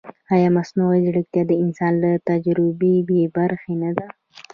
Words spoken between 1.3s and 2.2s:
د انسان له